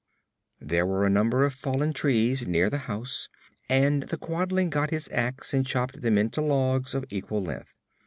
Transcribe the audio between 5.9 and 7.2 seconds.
them into logs of